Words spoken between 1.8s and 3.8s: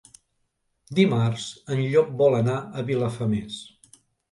Llop vol anar a Vilafamés.